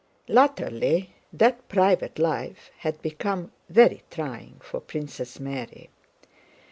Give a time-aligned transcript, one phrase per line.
[0.27, 5.91] Latterly that private life had become very trying for Princess Mary.